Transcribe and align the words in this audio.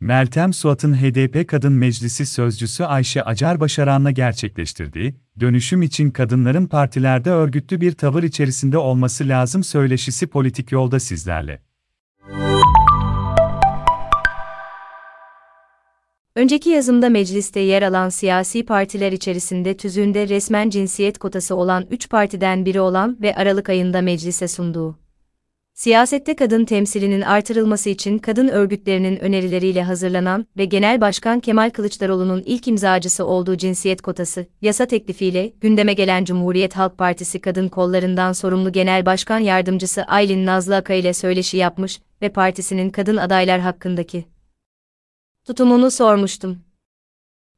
Meltem 0.00 0.52
Suat'ın 0.52 0.94
HDP 0.94 1.48
Kadın 1.48 1.72
Meclisi 1.72 2.26
Sözcüsü 2.26 2.84
Ayşe 2.84 3.22
Acar 3.22 3.60
Başaran'la 3.60 4.10
gerçekleştirdiği, 4.10 5.14
dönüşüm 5.40 5.82
için 5.82 6.10
kadınların 6.10 6.66
partilerde 6.66 7.30
örgütlü 7.30 7.80
bir 7.80 7.92
tavır 7.92 8.22
içerisinde 8.22 8.78
olması 8.78 9.28
lazım 9.28 9.64
söyleşisi 9.64 10.26
politik 10.26 10.72
yolda 10.72 11.00
sizlerle. 11.00 11.62
Önceki 16.34 16.70
yazımda 16.70 17.08
mecliste 17.08 17.60
yer 17.60 17.82
alan 17.82 18.08
siyasi 18.08 18.64
partiler 18.64 19.12
içerisinde 19.12 19.76
tüzüğünde 19.76 20.28
resmen 20.28 20.70
cinsiyet 20.70 21.18
kotası 21.18 21.54
olan 21.54 21.86
3 21.90 22.10
partiden 22.10 22.64
biri 22.64 22.80
olan 22.80 23.18
ve 23.22 23.34
Aralık 23.34 23.68
ayında 23.68 24.02
meclise 24.02 24.48
sunduğu 24.48 25.07
Siyasette 25.78 26.36
kadın 26.36 26.64
temsilinin 26.64 27.20
artırılması 27.20 27.90
için 27.90 28.18
kadın 28.18 28.48
örgütlerinin 28.48 29.16
önerileriyle 29.16 29.82
hazırlanan 29.82 30.46
ve 30.56 30.64
Genel 30.64 31.00
Başkan 31.00 31.40
Kemal 31.40 31.70
Kılıçdaroğlu'nun 31.70 32.42
ilk 32.46 32.68
imzacısı 32.68 33.26
olduğu 33.26 33.56
cinsiyet 33.56 34.02
kotası, 34.02 34.46
yasa 34.62 34.86
teklifiyle 34.86 35.52
gündeme 35.60 35.92
gelen 35.92 36.24
Cumhuriyet 36.24 36.76
Halk 36.76 36.98
Partisi 36.98 37.40
kadın 37.40 37.68
kollarından 37.68 38.32
sorumlu 38.32 38.72
Genel 38.72 39.06
Başkan 39.06 39.38
Yardımcısı 39.38 40.02
Aylin 40.02 40.46
Nazlı 40.46 40.76
Aka 40.76 40.94
ile 40.94 41.12
söyleşi 41.12 41.56
yapmış 41.56 42.00
ve 42.22 42.28
partisinin 42.28 42.90
kadın 42.90 43.16
adaylar 43.16 43.60
hakkındaki 43.60 44.24
tutumunu 45.46 45.90
sormuştum. 45.90 46.58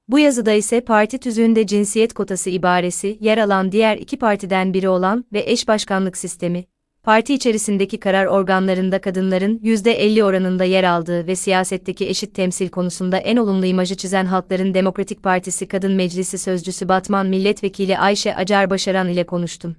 Bu 0.08 0.18
yazıda 0.18 0.52
ise 0.52 0.80
parti 0.80 1.18
tüzüğünde 1.18 1.66
cinsiyet 1.66 2.14
kotası 2.14 2.50
ibaresi 2.50 3.18
yer 3.20 3.38
alan 3.38 3.72
diğer 3.72 3.96
iki 3.96 4.18
partiden 4.18 4.74
biri 4.74 4.88
olan 4.88 5.24
ve 5.32 5.42
eş 5.46 5.68
başkanlık 5.68 6.16
sistemi, 6.16 6.64
parti 7.02 7.34
içerisindeki 7.34 8.00
karar 8.00 8.26
organlarında 8.26 9.00
kadınların 9.00 9.58
%50 9.58 10.22
oranında 10.22 10.64
yer 10.64 10.84
aldığı 10.84 11.26
ve 11.26 11.36
siyasetteki 11.36 12.08
eşit 12.08 12.34
temsil 12.34 12.68
konusunda 12.68 13.16
en 13.16 13.36
olumlu 13.36 13.66
imajı 13.66 13.94
çizen 13.94 14.26
Halkların 14.26 14.74
Demokratik 14.74 15.22
Partisi 15.22 15.68
Kadın 15.68 15.92
Meclisi 15.92 16.38
Sözcüsü 16.38 16.88
Batman 16.88 17.26
Milletvekili 17.26 17.98
Ayşe 17.98 18.36
Acar 18.36 18.70
Başaran 18.70 19.08
ile 19.08 19.26
konuştum. 19.26 19.76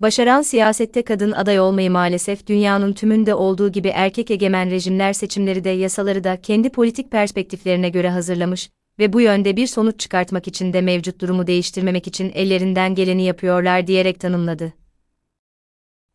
Başaran 0.00 0.42
siyasette 0.42 1.02
kadın 1.02 1.32
aday 1.32 1.60
olmayı 1.60 1.90
maalesef 1.90 2.46
dünyanın 2.46 2.92
tümünde 2.92 3.34
olduğu 3.34 3.72
gibi 3.72 3.88
erkek 3.88 4.30
egemen 4.30 4.70
rejimler 4.70 5.12
seçimleri 5.12 5.64
de 5.64 5.70
yasaları 5.70 6.24
da 6.24 6.40
kendi 6.40 6.70
politik 6.70 7.10
perspektiflerine 7.10 7.88
göre 7.88 8.10
hazırlamış 8.10 8.70
ve 8.98 9.12
bu 9.12 9.20
yönde 9.20 9.56
bir 9.56 9.66
sonuç 9.66 10.00
çıkartmak 10.00 10.48
için 10.48 10.72
de 10.72 10.80
mevcut 10.80 11.20
durumu 11.20 11.46
değiştirmemek 11.46 12.06
için 12.06 12.32
ellerinden 12.34 12.94
geleni 12.94 13.22
yapıyorlar 13.22 13.86
diyerek 13.86 14.20
tanımladı. 14.20 14.72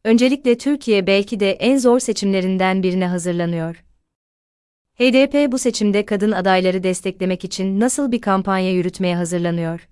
Öncelikle 0.06 0.58
Türkiye 0.58 1.08
belki 1.08 1.40
de 1.40 1.52
en 1.52 1.78
zor 1.78 2.00
seçimlerinden 2.00 2.84
birine 2.84 3.08
hazırlanıyor. 3.08 3.84
HDP 5.00 5.52
bu 5.52 5.58
seçimde 5.58 6.06
kadın 6.06 6.32
adayları 6.32 6.84
desteklemek 6.84 7.44
için 7.44 7.80
nasıl 7.80 8.12
bir 8.12 8.22
kampanya 8.22 8.72
yürütmeye 8.72 9.16
hazırlanıyor? 9.16 9.90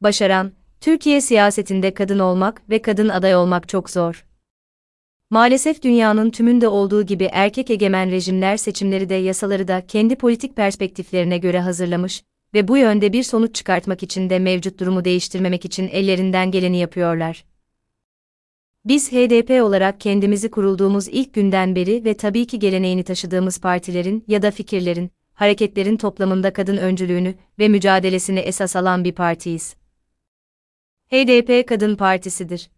Başaran, 0.00 0.52
Türkiye 0.80 1.20
siyasetinde 1.20 1.94
kadın 1.94 2.18
olmak 2.18 2.70
ve 2.70 2.82
kadın 2.82 3.08
aday 3.08 3.36
olmak 3.36 3.68
çok 3.68 3.90
zor. 3.90 4.26
Maalesef 5.30 5.82
dünyanın 5.82 6.30
tümünde 6.30 6.68
olduğu 6.68 7.02
gibi 7.02 7.28
erkek 7.32 7.70
egemen 7.70 8.10
rejimler 8.10 8.56
seçimleri 8.56 9.08
de 9.08 9.14
yasaları 9.14 9.68
da 9.68 9.86
kendi 9.86 10.16
politik 10.16 10.56
perspektiflerine 10.56 11.38
göre 11.38 11.60
hazırlamış 11.60 12.22
ve 12.54 12.68
bu 12.68 12.76
yönde 12.76 13.12
bir 13.12 13.22
sonuç 13.22 13.54
çıkartmak 13.54 14.02
için 14.02 14.30
de 14.30 14.38
mevcut 14.38 14.80
durumu 14.80 15.04
değiştirmemek 15.04 15.64
için 15.64 15.88
ellerinden 15.88 16.50
geleni 16.50 16.78
yapıyorlar. 16.78 17.44
Biz 18.88 19.12
HDP 19.12 19.62
olarak 19.62 20.00
kendimizi 20.00 20.50
kurulduğumuz 20.50 21.08
ilk 21.08 21.34
günden 21.34 21.74
beri 21.74 22.04
ve 22.04 22.14
tabii 22.14 22.46
ki 22.46 22.58
geleneğini 22.58 23.04
taşıdığımız 23.04 23.60
partilerin 23.60 24.24
ya 24.28 24.42
da 24.42 24.50
fikirlerin, 24.50 25.10
hareketlerin 25.34 25.96
toplamında 25.96 26.52
kadın 26.52 26.76
öncülüğünü 26.76 27.34
ve 27.58 27.68
mücadelesini 27.68 28.38
esas 28.38 28.76
alan 28.76 29.04
bir 29.04 29.12
partiyiz. 29.12 29.76
HDP 31.10 31.68
Kadın 31.68 31.96
Partisidir. 31.96 32.70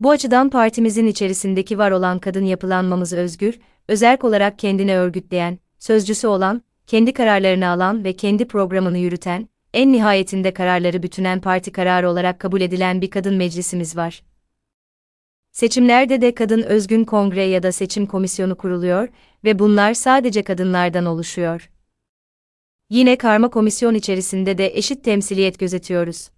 Bu 0.00 0.10
açıdan 0.10 0.50
partimizin 0.50 1.06
içerisindeki 1.06 1.78
var 1.78 1.90
olan 1.90 2.18
kadın 2.18 2.44
yapılanmamız 2.44 3.12
özgür, 3.12 3.58
özerk 3.88 4.24
olarak 4.24 4.58
kendini 4.58 4.96
örgütleyen, 4.96 5.58
sözcüsü 5.78 6.26
olan, 6.26 6.62
kendi 6.86 7.12
kararlarını 7.12 7.68
alan 7.68 8.04
ve 8.04 8.12
kendi 8.12 8.48
programını 8.48 8.98
yürüten, 8.98 9.48
en 9.74 9.92
nihayetinde 9.92 10.54
kararları 10.54 11.02
bütünen 11.02 11.40
parti 11.40 11.72
kararı 11.72 12.10
olarak 12.10 12.40
kabul 12.40 12.60
edilen 12.60 13.00
bir 13.00 13.10
kadın 13.10 13.34
meclisimiz 13.34 13.96
var. 13.96 14.22
Seçimlerde 15.56 16.20
de 16.20 16.34
kadın 16.34 16.62
özgün 16.62 17.04
kongre 17.04 17.44
ya 17.44 17.62
da 17.62 17.72
seçim 17.72 18.06
komisyonu 18.06 18.56
kuruluyor 18.56 19.08
ve 19.44 19.58
bunlar 19.58 19.94
sadece 19.94 20.42
kadınlardan 20.42 21.06
oluşuyor. 21.06 21.70
Yine 22.90 23.18
karma 23.18 23.50
komisyon 23.50 23.94
içerisinde 23.94 24.58
de 24.58 24.76
eşit 24.78 25.04
temsiliyet 25.04 25.58
gözetiyoruz. 25.58 26.28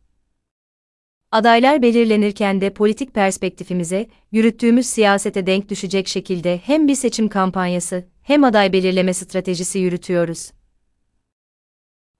Adaylar 1.31 1.83
belirlenirken 1.83 2.61
de 2.61 2.71
politik 2.71 3.15
perspektifimize, 3.15 4.07
yürüttüğümüz 4.33 4.87
siyasete 4.87 5.47
denk 5.47 5.69
düşecek 5.69 6.09
şekilde 6.09 6.59
hem 6.59 6.89
bir 6.89 6.95
seçim 6.95 7.29
kampanyası 7.29 8.05
hem 8.23 8.45
aday 8.45 8.73
belirleme 8.73 9.15
stratejisi 9.15 9.79
yürütüyoruz. 9.79 10.51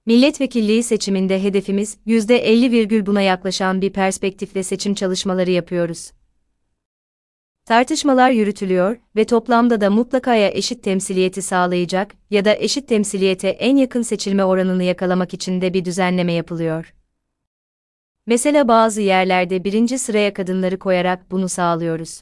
Milletvekilliği 0.05 0.83
seçiminde 0.83 1.43
hedefimiz 1.43 1.97
%50, 2.07 3.05
buna 3.05 3.21
yaklaşan 3.21 3.81
bir 3.81 3.93
perspektifle 3.93 4.63
seçim 4.63 4.93
çalışmaları 4.93 5.51
yapıyoruz. 5.51 6.11
Tartışmalar 7.69 8.31
yürütülüyor 8.31 8.97
ve 9.15 9.25
toplamda 9.25 9.81
da 9.81 9.89
mutlakaya 9.89 10.49
eşit 10.49 10.83
temsiliyeti 10.83 11.41
sağlayacak 11.41 12.15
ya 12.29 12.45
da 12.45 12.55
eşit 12.55 12.87
temsiliyete 12.87 13.49
en 13.49 13.75
yakın 13.75 14.01
seçilme 14.01 14.43
oranını 14.43 14.83
yakalamak 14.83 15.33
için 15.33 15.61
de 15.61 15.73
bir 15.73 15.85
düzenleme 15.85 16.33
yapılıyor. 16.33 16.93
Mesela 18.25 18.67
bazı 18.67 19.01
yerlerde 19.01 19.63
birinci 19.63 19.99
sıraya 19.99 20.33
kadınları 20.33 20.79
koyarak 20.79 21.31
bunu 21.31 21.49
sağlıyoruz. 21.49 22.21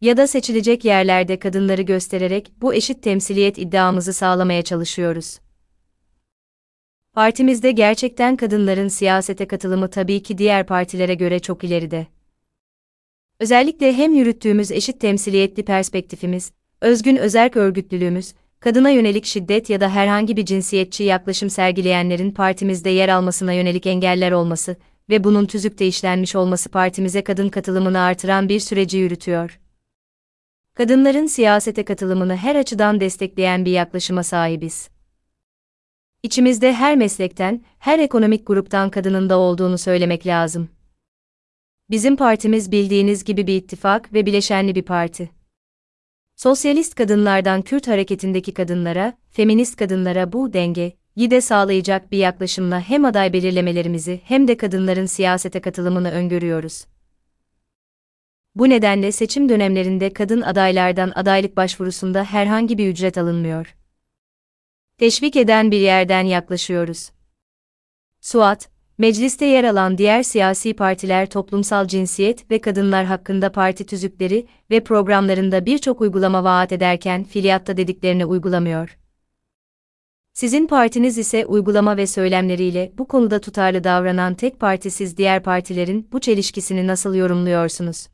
Ya 0.00 0.16
da 0.16 0.26
seçilecek 0.26 0.84
yerlerde 0.84 1.38
kadınları 1.38 1.82
göstererek 1.82 2.52
bu 2.60 2.74
eşit 2.74 3.02
temsiliyet 3.02 3.58
iddiamızı 3.58 4.12
sağlamaya 4.12 4.62
çalışıyoruz. 4.62 5.38
Partimizde 7.12 7.72
gerçekten 7.72 8.36
kadınların 8.36 8.88
siyasete 8.88 9.46
katılımı 9.46 9.90
tabii 9.90 10.22
ki 10.22 10.38
diğer 10.38 10.66
partilere 10.66 11.14
göre 11.14 11.38
çok 11.38 11.64
ileride. 11.64 12.13
Özellikle 13.40 13.92
hem 13.92 14.14
yürüttüğümüz 14.14 14.70
eşit 14.70 15.00
temsiliyetli 15.00 15.64
perspektifimiz, 15.64 16.52
özgün 16.80 17.16
özerk 17.16 17.56
örgütlülüğümüz, 17.56 18.34
kadına 18.60 18.90
yönelik 18.90 19.24
şiddet 19.24 19.70
ya 19.70 19.80
da 19.80 19.90
herhangi 19.90 20.36
bir 20.36 20.44
cinsiyetçi 20.44 21.04
yaklaşım 21.04 21.50
sergileyenlerin 21.50 22.30
partimizde 22.30 22.90
yer 22.90 23.08
almasına 23.08 23.52
yönelik 23.52 23.86
engeller 23.86 24.32
olması 24.32 24.76
ve 25.10 25.24
bunun 25.24 25.46
tüzükte 25.46 25.86
işlenmiş 25.86 26.36
olması 26.36 26.68
partimize 26.68 27.24
kadın 27.24 27.48
katılımını 27.48 28.00
artıran 28.00 28.48
bir 28.48 28.60
süreci 28.60 28.98
yürütüyor. 28.98 29.60
Kadınların 30.74 31.26
siyasete 31.26 31.84
katılımını 31.84 32.36
her 32.36 32.56
açıdan 32.56 33.00
destekleyen 33.00 33.64
bir 33.64 33.70
yaklaşıma 33.70 34.22
sahibiz. 34.22 34.88
İçimizde 36.22 36.72
her 36.72 36.96
meslekten, 36.96 37.64
her 37.78 37.98
ekonomik 37.98 38.46
gruptan 38.46 38.90
kadının 38.90 39.30
da 39.30 39.38
olduğunu 39.38 39.78
söylemek 39.78 40.26
lazım. 40.26 40.68
Bizim 41.90 42.16
partimiz 42.16 42.72
bildiğiniz 42.72 43.24
gibi 43.24 43.46
bir 43.46 43.56
ittifak 43.56 44.12
ve 44.12 44.26
bileşenli 44.26 44.74
bir 44.74 44.82
parti. 44.82 45.30
Sosyalist 46.36 46.94
kadınlardan 46.94 47.62
Kürt 47.62 47.88
hareketindeki 47.88 48.54
kadınlara, 48.54 49.18
feminist 49.30 49.76
kadınlara 49.76 50.32
bu 50.32 50.52
denge, 50.52 50.96
de 51.16 51.40
sağlayacak 51.40 52.12
bir 52.12 52.18
yaklaşımla 52.18 52.80
hem 52.80 53.04
aday 53.04 53.32
belirlemelerimizi 53.32 54.20
hem 54.24 54.48
de 54.48 54.56
kadınların 54.56 55.06
siyasete 55.06 55.60
katılımını 55.60 56.10
öngörüyoruz. 56.10 56.84
Bu 58.54 58.68
nedenle 58.68 59.12
seçim 59.12 59.48
dönemlerinde 59.48 60.12
kadın 60.12 60.40
adaylardan 60.40 61.12
adaylık 61.14 61.56
başvurusunda 61.56 62.24
herhangi 62.24 62.78
bir 62.78 62.88
ücret 62.88 63.18
alınmıyor. 63.18 63.76
Teşvik 64.98 65.36
eden 65.36 65.70
bir 65.70 65.80
yerden 65.80 66.22
yaklaşıyoruz. 66.22 67.10
Suat, 68.20 68.73
Mecliste 68.98 69.46
yer 69.46 69.64
alan 69.64 69.98
diğer 69.98 70.22
siyasi 70.22 70.74
partiler 70.74 71.30
toplumsal 71.30 71.88
cinsiyet 71.88 72.50
ve 72.50 72.60
kadınlar 72.60 73.04
hakkında 73.04 73.52
parti 73.52 73.86
tüzükleri 73.86 74.46
ve 74.70 74.84
programlarında 74.84 75.66
birçok 75.66 76.00
uygulama 76.00 76.44
vaat 76.44 76.72
ederken 76.72 77.24
filiyatta 77.24 77.76
dediklerini 77.76 78.26
uygulamıyor. 78.26 78.98
Sizin 80.32 80.66
partiniz 80.66 81.18
ise 81.18 81.46
uygulama 81.46 81.96
ve 81.96 82.06
söylemleriyle 82.06 82.92
bu 82.98 83.08
konuda 83.08 83.40
tutarlı 83.40 83.84
davranan 83.84 84.34
tek 84.34 84.60
partisiz 84.60 85.16
diğer 85.16 85.42
partilerin 85.42 86.08
bu 86.12 86.20
çelişkisini 86.20 86.86
nasıl 86.86 87.14
yorumluyorsunuz? 87.14 88.06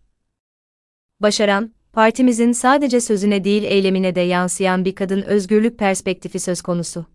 Başaran, 1.21 1.73
partimizin 1.93 2.53
sadece 2.53 3.01
sözüne 3.01 3.45
değil 3.45 3.63
eylemine 3.63 4.15
de 4.15 4.21
yansıyan 4.21 4.85
bir 4.85 4.95
kadın 4.95 5.23
özgürlük 5.23 5.79
perspektifi 5.79 6.39
söz 6.39 6.63
konusu. 6.63 7.07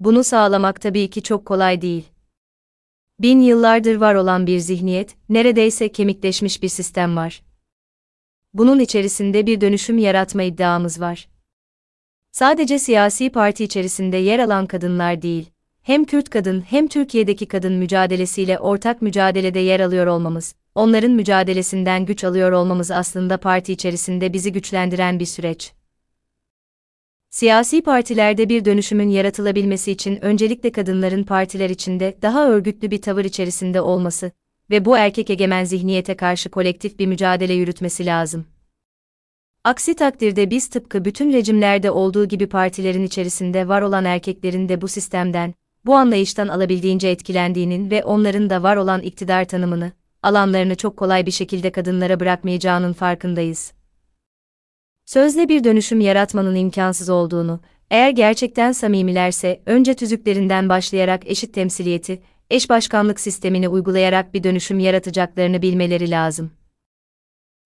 Bunu 0.00 0.24
sağlamak 0.24 0.80
tabii 0.80 1.10
ki 1.10 1.22
çok 1.22 1.46
kolay 1.46 1.82
değil. 1.82 2.04
Bin 3.20 3.40
yıllardır 3.40 3.96
var 3.96 4.14
olan 4.14 4.46
bir 4.46 4.58
zihniyet, 4.58 5.16
neredeyse 5.28 5.92
kemikleşmiş 5.92 6.62
bir 6.62 6.68
sistem 6.68 7.16
var. 7.16 7.42
bunun 8.54 8.78
içerisinde 8.78 9.46
bir 9.46 9.60
dönüşüm 9.60 9.98
yaratma 9.98 10.42
iddiamız 10.42 11.00
var. 11.00 11.28
Sadece 12.32 12.78
siyasi 12.78 13.30
parti 13.30 13.64
içerisinde 13.64 14.16
yer 14.16 14.38
alan 14.38 14.66
kadınlar 14.66 15.22
değil, 15.22 15.50
hem 15.82 16.04
Kürt 16.04 16.30
kadın 16.30 16.60
hem 16.60 16.88
Türkiye'deki 16.88 17.46
kadın 17.46 17.72
mücadelesiyle 17.72 18.58
ortak 18.58 19.02
mücadelede 19.02 19.58
yer 19.58 19.80
alıyor 19.80 20.06
olmamız, 20.06 20.54
onların 20.74 21.10
mücadelesinden 21.10 22.06
güç 22.06 22.24
alıyor 22.24 22.52
olmamız 22.52 22.90
aslında 22.90 23.36
parti 23.36 23.72
içerisinde 23.72 24.32
bizi 24.32 24.52
güçlendiren 24.52 25.20
bir 25.20 25.26
süreç. 25.26 25.72
Siyasi 27.36 27.82
partilerde 27.82 28.48
bir 28.48 28.64
dönüşümün 28.64 29.08
yaratılabilmesi 29.08 29.92
için 29.92 30.24
öncelikle 30.24 30.72
kadınların 30.72 31.24
partiler 31.24 31.70
içinde 31.70 32.18
daha 32.22 32.48
örgütlü 32.48 32.90
bir 32.90 33.02
tavır 33.02 33.24
içerisinde 33.24 33.80
olması 33.80 34.30
ve 34.70 34.84
bu 34.84 34.96
erkek 34.98 35.30
egemen 35.30 35.64
zihniyete 35.64 36.16
karşı 36.16 36.48
kolektif 36.50 36.98
bir 36.98 37.06
mücadele 37.06 37.52
yürütmesi 37.52 38.06
lazım. 38.06 38.46
Aksi 39.64 39.96
takdirde 39.96 40.50
biz 40.50 40.68
tıpkı 40.70 41.04
bütün 41.04 41.32
rejimlerde 41.32 41.90
olduğu 41.90 42.28
gibi 42.28 42.46
partilerin 42.46 43.04
içerisinde 43.04 43.68
var 43.68 43.82
olan 43.82 44.04
erkeklerin 44.04 44.68
de 44.68 44.80
bu 44.80 44.88
sistemden, 44.88 45.54
bu 45.86 45.94
anlayıştan 45.94 46.48
alabildiğince 46.48 47.08
etkilendiğinin 47.08 47.90
ve 47.90 48.04
onların 48.04 48.50
da 48.50 48.62
var 48.62 48.76
olan 48.76 49.02
iktidar 49.02 49.44
tanımını, 49.44 49.92
alanlarını 50.22 50.74
çok 50.74 50.96
kolay 50.96 51.26
bir 51.26 51.30
şekilde 51.30 51.72
kadınlara 51.72 52.20
bırakmayacağının 52.20 52.92
farkındayız. 52.92 53.75
Sözle 55.06 55.48
bir 55.48 55.64
dönüşüm 55.64 56.00
yaratmanın 56.00 56.54
imkansız 56.54 57.08
olduğunu, 57.08 57.60
eğer 57.90 58.10
gerçekten 58.10 58.72
samimilerse 58.72 59.62
önce 59.66 59.94
tüzüklerinden 59.94 60.68
başlayarak 60.68 61.26
eşit 61.26 61.54
temsiliyeti, 61.54 62.22
eş 62.50 62.70
başkanlık 62.70 63.20
sistemini 63.20 63.68
uygulayarak 63.68 64.34
bir 64.34 64.44
dönüşüm 64.44 64.78
yaratacaklarını 64.78 65.62
bilmeleri 65.62 66.10
lazım. 66.10 66.50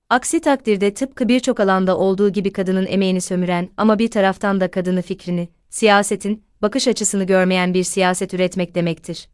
Aksi 0.08 0.40
takdirde 0.40 0.94
tıpkı 0.94 1.28
birçok 1.28 1.60
alanda 1.60 1.98
olduğu 1.98 2.31
gibi 2.31 2.52
kadının 2.52 2.87
emeğini 2.87 3.20
sömüren 3.20 3.69
ama 3.76 3.98
bir 3.98 4.10
taraftan 4.10 4.60
da 4.60 4.70
kadını 4.70 5.02
fikrini, 5.02 5.48
siyasetin, 5.70 6.44
bakış 6.62 6.88
açısını 6.88 7.25
görmeyen 7.25 7.75
bir 7.75 7.84
siyaset 7.84 8.34
üretmek 8.34 8.75
demektir. 8.75 9.28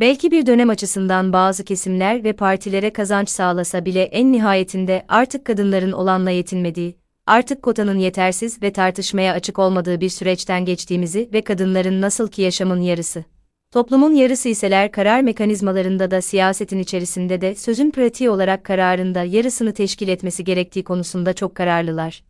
Belki 0.00 0.30
bir 0.30 0.46
dönem 0.46 0.70
açısından 0.70 1.32
bazı 1.32 1.64
kesimler 1.64 2.24
ve 2.24 2.32
partilere 2.32 2.92
kazanç 2.92 3.28
sağlasa 3.28 3.84
bile 3.84 4.02
en 4.02 4.32
nihayetinde 4.32 5.04
artık 5.08 5.44
kadınların 5.44 5.92
olanla 5.92 6.30
yetinmediği, 6.30 6.96
artık 7.26 7.62
kotanın 7.62 7.98
yetersiz 7.98 8.62
ve 8.62 8.72
tartışmaya 8.72 9.32
açık 9.32 9.58
olmadığı 9.58 10.00
bir 10.00 10.08
süreçten 10.08 10.64
geçtiğimizi 10.64 11.28
ve 11.32 11.42
kadınların 11.42 12.00
nasıl 12.00 12.28
ki 12.28 12.42
yaşamın 12.42 12.80
yarısı, 12.80 13.24
toplumun 13.70 14.12
yarısı 14.14 14.48
iseler 14.48 14.92
karar 14.92 15.20
mekanizmalarında 15.20 16.10
da 16.10 16.22
siyasetin 16.22 16.78
içerisinde 16.78 17.40
de 17.40 17.54
sözün 17.54 17.90
pratiği 17.90 18.30
olarak 18.30 18.64
kararında 18.64 19.22
yarısını 19.22 19.74
teşkil 19.74 20.08
etmesi 20.08 20.44
gerektiği 20.44 20.84
konusunda 20.84 21.32
çok 21.32 21.54
kararlılar. 21.54 22.22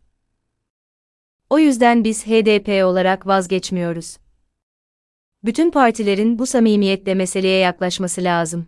O 1.49 1.59
yüzden 1.59 2.03
biz 2.03 2.27
HDP 2.27 2.85
olarak 2.85 3.27
vazgeçmiyoruz. 3.27 4.17
Bütün 5.43 5.71
partilerin 5.71 6.39
bu 6.39 6.45
samimiyetle 6.45 7.13
meseleye 7.13 7.59
yaklaşması 7.59 8.23
lazım. 8.23 8.67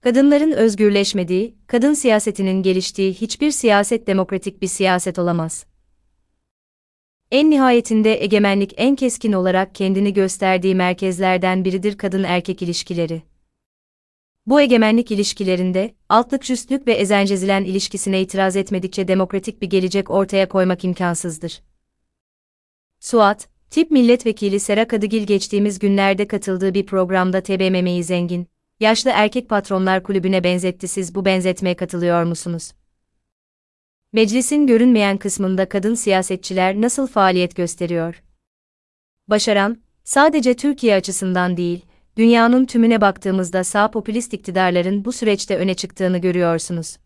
Kadınların 0.00 0.52
özgürleşmediği, 0.52 1.54
kadın 1.66 1.94
siyasetinin 1.94 2.62
geliştiği 2.62 3.14
hiçbir 3.14 3.50
siyaset 3.50 4.06
demokratik 4.06 4.62
bir 4.62 4.66
siyaset 4.66 5.18
olamaz. 5.18 5.66
En 7.30 7.50
nihayetinde 7.50 8.24
egemenlik 8.24 8.74
en 8.76 8.96
keskin 8.96 9.32
olarak 9.32 9.74
kendini 9.74 10.12
gösterdiği 10.12 10.74
merkezlerden 10.74 11.64
biridir 11.64 11.98
kadın 11.98 12.22
erkek 12.22 12.62
ilişkileri. 12.62 13.22
Bu 14.46 14.60
egemenlik 14.60 15.10
ilişkilerinde, 15.10 15.94
altlık 16.08 16.44
jüstlük 16.44 16.86
ve 16.86 16.92
ezencezilen 16.92 17.64
ilişkisine 17.64 18.20
itiraz 18.20 18.56
etmedikçe 18.56 19.08
demokratik 19.08 19.62
bir 19.62 19.70
gelecek 19.70 20.10
ortaya 20.10 20.48
koymak 20.48 20.84
imkansızdır. 20.84 21.62
Suat, 23.00 23.48
tip 23.70 23.90
milletvekili 23.90 24.60
Sera 24.60 24.88
Kadıgil 24.88 25.26
geçtiğimiz 25.26 25.78
günlerde 25.78 26.28
katıldığı 26.28 26.74
bir 26.74 26.86
programda 26.86 27.40
TBMM'yi 27.40 28.04
zengin, 28.04 28.46
yaşlı 28.80 29.10
erkek 29.14 29.48
patronlar 29.48 30.02
kulübüne 30.02 30.44
benzetti 30.44 30.88
siz 30.88 31.14
bu 31.14 31.24
benzetmeye 31.24 31.76
katılıyor 31.76 32.24
musunuz? 32.24 32.72
Meclisin 34.12 34.66
görünmeyen 34.66 35.18
kısmında 35.18 35.68
kadın 35.68 35.94
siyasetçiler 35.94 36.80
nasıl 36.80 37.06
faaliyet 37.06 37.56
gösteriyor? 37.56 38.22
Başaran, 39.28 39.76
sadece 40.04 40.56
Türkiye 40.56 40.94
açısından 40.94 41.56
değil, 41.56 41.84
dünyanın 42.16 42.66
tümüne 42.66 43.00
baktığımızda 43.00 43.64
sağ 43.64 43.90
popülist 43.90 44.34
iktidarların 44.34 45.04
bu 45.04 45.12
süreçte 45.12 45.56
öne 45.56 45.74
çıktığını 45.74 46.18
görüyorsunuz. 46.18 46.96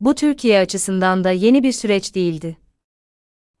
Bu 0.00 0.14
Türkiye 0.14 0.58
açısından 0.60 1.24
da 1.24 1.30
yeni 1.30 1.62
bir 1.62 1.72
süreç 1.72 2.14
değildi. 2.14 2.56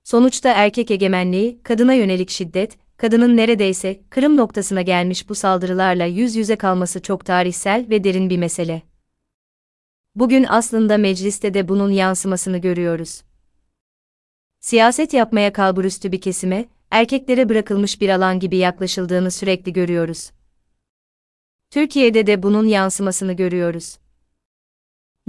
Sonuçta 0.04 0.48
erkek 0.48 0.90
egemenliği, 0.90 1.62
kadına 1.62 1.94
yönelik 1.94 2.30
şiddet, 2.30 2.78
kadının 2.96 3.36
neredeyse 3.36 4.00
kırım 4.10 4.36
noktasına 4.36 4.82
gelmiş 4.82 5.28
bu 5.28 5.34
saldırılarla 5.34 6.04
yüz 6.04 6.36
yüze 6.36 6.56
kalması 6.56 7.02
çok 7.02 7.24
tarihsel 7.24 7.86
ve 7.90 8.04
derin 8.04 8.30
bir 8.30 8.38
mesele. 8.38 8.82
Bugün 10.14 10.46
aslında 10.48 10.98
mecliste 10.98 11.54
de 11.54 11.68
bunun 11.68 11.90
yansımasını 11.90 12.58
görüyoruz. 12.58 13.22
Siyaset 14.60 15.14
yapmaya 15.14 15.52
kalburüstü 15.52 16.12
bir 16.12 16.20
kesime, 16.20 16.68
erkeklere 16.90 17.48
bırakılmış 17.48 18.00
bir 18.00 18.08
alan 18.08 18.40
gibi 18.40 18.56
yaklaşıldığını 18.56 19.30
sürekli 19.30 19.72
görüyoruz. 19.72 20.30
Türkiye'de 21.70 22.26
de 22.26 22.42
bunun 22.42 22.66
yansımasını 22.66 23.32
görüyoruz. 23.32 23.98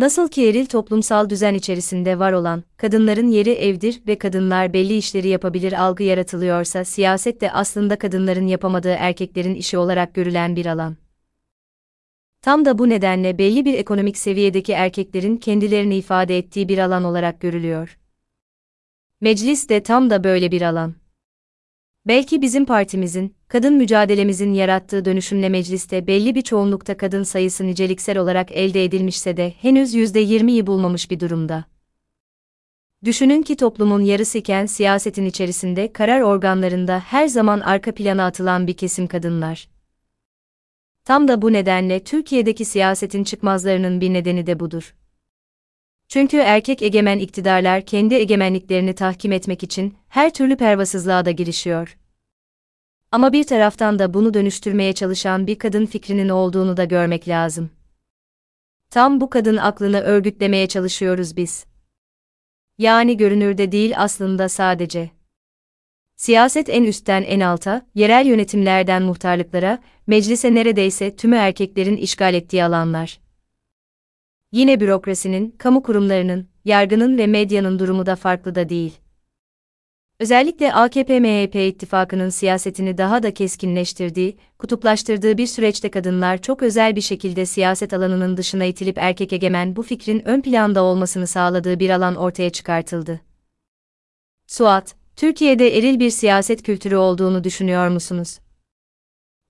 Nasıl 0.02 0.28
ki 0.28 0.48
eril 0.48 0.66
toplumsal 0.66 1.30
düzen 1.30 1.54
içerisinde 1.54 2.20
var 2.20 2.34
olan, 2.34 2.64
kadınların 2.78 3.28
yeri 3.28 3.50
evdir 3.50 4.02
ve 4.08 4.18
kadınlar 4.18 4.74
belli 4.74 4.98
işleri 4.98 5.28
yapabilir 5.28 5.84
algı 5.84 6.04
yaratılıyorsa 6.04 6.86
siyaset 6.86 7.42
de 7.42 7.52
aslında 7.52 7.98
kadınların 7.98 8.48
yapamadığı 8.48 8.96
erkeklerin 9.00 9.56
işi 9.56 9.78
olarak 9.78 10.14
görülen 10.14 10.56
bir 10.56 10.66
alan. 10.66 10.98
Tam 12.42 12.66
da 12.66 12.78
bu 12.78 12.90
nedenle 12.90 13.38
belli 13.38 13.66
bir 13.66 13.74
ekonomik 13.74 14.18
seviyedeki 14.18 14.74
erkeklerin 14.74 15.38
kendilerini 15.38 15.98
ifade 15.98 16.38
ettiği 16.38 16.70
bir 16.70 16.78
alan 16.78 17.04
olarak 17.04 17.42
görülüyor. 17.42 18.00
Meclis 19.22 19.70
de 19.70 19.84
tam 19.84 20.10
da 20.10 20.24
böyle 20.24 20.52
bir 20.52 20.62
alan. 20.62 21.01
Belki 22.06 22.42
bizim 22.42 22.66
partimizin, 22.66 23.36
kadın 23.48 23.74
mücadelemizin 23.74 24.54
yarattığı 24.54 25.06
dönüşümle 25.06 25.50
mecliste 25.50 26.08
belli 26.08 26.36
bir 26.36 26.42
çoğunlukta 26.42 26.98
kadın 26.98 27.24
sayısı 27.24 27.68
niceliksel 27.68 28.18
olarak 28.18 28.52
elde 28.52 28.84
edilmişse 28.84 29.38
de 29.38 29.54
henüz 29.62 29.96
%20'yi 29.96 30.68
bulmamış 30.68 31.12
bir 31.12 31.20
durumda. 31.20 31.66
Düşünün 33.06 33.42
ki 33.42 33.56
toplumun 33.56 34.02
yarısı 34.02 34.38
iken 34.38 34.66
siyasetin 34.66 35.26
içerisinde 35.26 35.94
karar 35.94 36.22
organlarında 36.22 37.00
her 37.00 37.28
zaman 37.28 37.60
arka 37.60 37.94
plana 37.94 38.26
atılan 38.26 38.68
bir 38.68 38.74
kesim 38.74 39.08
kadınlar. 39.08 39.70
Tam 41.06 41.28
da 41.28 41.42
bu 41.42 41.54
nedenle 41.54 42.04
Türkiye'deki 42.04 42.66
siyasetin 42.66 43.24
çıkmazlarının 43.24 44.02
bir 44.02 44.14
nedeni 44.14 44.48
de 44.48 44.60
budur. 44.60 44.96
Çünkü 46.08 46.38
erkek 46.38 46.82
egemen 46.82 47.20
iktidarlar 47.20 47.86
kendi 47.86 48.16
egemenliklerini 48.16 48.96
tahkim 48.96 49.32
etmek 49.32 49.64
için 49.64 49.96
her 50.10 50.34
türlü 50.34 50.58
pervasızlığa 50.58 51.26
da 51.26 51.32
girişiyor. 51.32 51.98
Ama 53.12 53.34
bir 53.34 53.44
taraftan 53.44 54.00
da 54.00 54.14
bunu 54.14 54.34
dönüştürmeye 54.34 54.94
çalışan 54.94 55.48
bir 55.48 55.60
kadın 55.60 55.86
fikrinin 55.86 56.30
olduğunu 56.30 56.78
da 56.78 56.86
görmek 56.86 57.28
lazım. 57.28 57.70
Tam 58.90 59.22
bu 59.22 59.30
kadın 59.30 59.58
aklını 59.58 60.02
örgütlemeye 60.02 60.68
çalışıyoruz 60.68 61.38
biz. 61.38 61.66
Yani 62.78 63.18
görünürde 63.18 63.72
değil 63.72 63.94
aslında 63.98 64.50
sadece. 64.50 65.10
Siyaset 66.16 66.70
en 66.70 66.84
üstten 66.84 67.24
en 67.24 67.40
alta, 67.40 67.86
yerel 67.96 68.26
yönetimlerden 68.26 69.04
muhtarlıklara, 69.04 69.80
meclise 70.08 70.54
neredeyse 70.54 71.16
tümü 71.16 71.36
erkeklerin 71.36 71.98
işgal 71.98 72.34
ettiği 72.34 72.64
alanlar. 72.64 73.20
Yine 74.52 74.80
bürokrasinin, 74.80 75.56
kamu 75.58 75.84
kurumlarının, 75.84 76.50
yargının 76.66 77.18
ve 77.18 77.28
medyanın 77.28 77.80
durumu 77.80 78.06
da 78.06 78.16
farklı 78.16 78.56
da 78.56 78.70
değil. 78.70 78.94
Özellikle 80.22 80.72
AKP-MHP 80.72 81.68
ittifakının 81.68 82.30
siyasetini 82.30 82.98
daha 82.98 83.24
da 83.24 83.34
keskinleştirdiği, 83.34 84.38
kutuplaştırdığı 84.58 85.38
bir 85.38 85.48
süreçte 85.48 85.92
kadınlar 85.92 86.42
çok 86.42 86.64
özel 86.64 86.96
bir 86.96 87.02
şekilde 87.02 87.46
siyaset 87.46 87.94
alanının 87.94 88.38
dışına 88.38 88.66
itilip 88.66 88.98
erkek 88.98 89.34
egemen 89.34 89.76
bu 89.76 89.84
fikrin 89.84 90.28
ön 90.28 90.42
planda 90.42 90.84
olmasını 90.84 91.28
sağladığı 91.28 91.80
bir 91.80 91.90
alan 91.90 92.16
ortaya 92.16 92.50
çıkartıldı. 92.50 93.22
Suat, 94.48 94.96
Türkiye'de 95.16 95.78
eril 95.78 96.00
bir 96.00 96.10
siyaset 96.10 96.64
kültürü 96.64 96.96
olduğunu 96.96 97.44
düşünüyor 97.44 97.88
musunuz? 97.88 98.40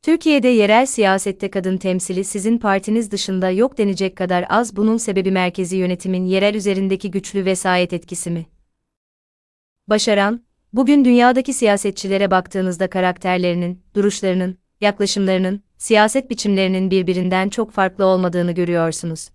Türkiye'de 0.01 0.47
yerel 0.47 0.85
siyasette 0.85 1.51
kadın 1.51 1.77
temsili 1.77 2.23
sizin 2.23 2.57
partiniz 2.57 3.11
dışında 3.11 3.49
yok 3.49 3.77
denecek 3.77 4.15
kadar 4.15 4.45
az 4.49 4.75
bunun 4.75 4.97
sebebi 4.97 5.31
merkezi 5.31 5.75
yönetimin 5.75 6.25
yerel 6.25 6.55
üzerindeki 6.55 7.11
güçlü 7.11 7.45
vesayet 7.45 7.93
etkisi 7.93 8.31
mi? 8.31 8.45
Başaran, 9.87 10.50
bugün 10.73 11.05
dünyadaki 11.05 11.53
siyasetçilere 11.53 12.31
baktığınızda 12.31 12.89
karakterlerinin, 12.89 13.83
duruşlarının, 13.95 14.57
yaklaşımlarının, 14.81 15.63
siyaset 15.77 16.29
biçimlerinin 16.29 16.91
birbirinden 16.91 17.49
çok 17.49 17.71
farklı 17.71 18.05
olmadığını 18.05 18.51
görüyorsunuz. 18.51 19.29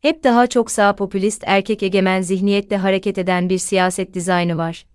Hep 0.00 0.24
daha 0.24 0.46
çok 0.46 0.70
sağ 0.70 0.96
popülist 0.96 1.44
erkek 1.46 1.82
egemen 1.82 2.22
zihniyetle 2.22 2.76
hareket 2.76 3.18
eden 3.18 3.48
bir 3.48 3.58
siyaset 3.58 4.14
dizaynı 4.14 4.58
var. 4.58 4.86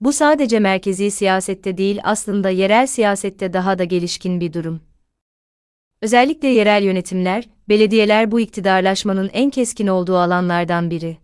Bu 0.00 0.12
sadece 0.12 0.58
merkezi 0.58 1.10
siyasette 1.10 1.76
değil 1.76 2.00
aslında 2.02 2.50
yerel 2.50 2.86
siyasette 2.86 3.52
daha 3.52 3.78
da 3.78 3.84
gelişkin 3.84 4.40
bir 4.40 4.52
durum. 4.52 4.80
Özellikle 6.00 6.48
yerel 6.48 6.82
yönetimler, 6.82 7.48
belediyeler 7.68 8.30
bu 8.30 8.40
iktidarlaşmanın 8.40 9.30
en 9.32 9.50
keskin 9.50 9.86
olduğu 9.86 10.16
alanlardan 10.16 10.90
biri. 10.90 11.16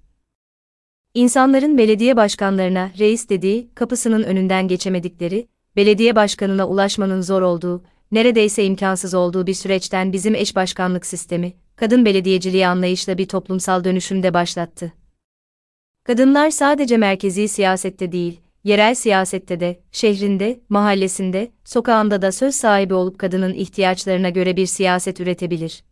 İnsanların 1.14 1.78
belediye 1.78 2.16
başkanlarına 2.16 2.90
reis 2.98 3.28
dediği, 3.28 3.74
kapısının 3.74 4.22
önünden 4.22 4.68
geçemedikleri, 4.68 5.48
belediye 5.76 6.16
başkanına 6.16 6.68
ulaşmanın 6.68 7.20
zor 7.20 7.42
olduğu, 7.42 7.82
neredeyse 8.12 8.64
imkansız 8.64 9.14
olduğu 9.14 9.46
bir 9.46 9.54
süreçten 9.54 10.12
bizim 10.12 10.34
eş 10.34 10.56
başkanlık 10.56 11.06
sistemi, 11.06 11.52
kadın 11.76 12.04
belediyeciliği 12.04 12.66
anlayışla 12.66 13.18
bir 13.18 13.26
toplumsal 13.28 13.84
dönüşümde 13.84 14.34
başlattı. 14.34 14.92
Kadınlar 16.04 16.50
sadece 16.50 16.96
merkezi 16.96 17.48
siyasette 17.48 18.12
değil, 18.12 18.40
yerel 18.64 18.94
siyasette 18.94 19.60
de, 19.60 19.80
şehrinde, 19.92 20.60
mahallesinde, 20.68 21.50
sokağında 21.64 22.22
da 22.22 22.32
söz 22.32 22.54
sahibi 22.54 22.94
olup 22.94 23.18
kadının 23.18 23.54
ihtiyaçlarına 23.54 24.30
göre 24.30 24.56
bir 24.56 24.66
siyaset 24.66 25.20
üretebilir. 25.20 25.84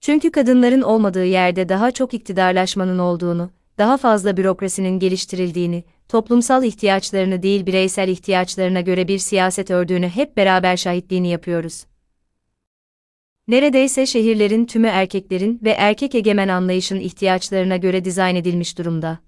Çünkü 0.00 0.32
kadınların 0.32 0.82
olmadığı 0.82 1.24
yerde 1.24 1.68
daha 1.68 1.90
çok 1.90 2.14
iktidarlaşmanın 2.14 2.98
olduğunu, 2.98 3.50
daha 3.78 3.96
fazla 3.96 4.36
bürokrasinin 4.36 4.98
geliştirildiğini, 4.98 5.84
toplumsal 6.08 6.64
ihtiyaçlarını 6.64 7.42
değil 7.42 7.66
bireysel 7.66 8.08
ihtiyaçlarına 8.08 8.80
göre 8.80 9.08
bir 9.08 9.18
siyaset 9.18 9.70
ördüğünü 9.70 10.08
hep 10.08 10.36
beraber 10.36 10.76
şahitliğini 10.76 11.28
yapıyoruz. 11.28 11.84
Neredeyse 13.48 14.06
şehirlerin 14.06 14.64
tümü 14.64 14.86
erkeklerin 14.86 15.60
ve 15.62 15.70
erkek 15.70 16.14
egemen 16.14 16.48
anlayışın 16.48 17.00
ihtiyaçlarına 17.00 17.76
göre 17.76 18.04
dizayn 18.04 18.36
edilmiş 18.36 18.78
durumda. 18.78 19.18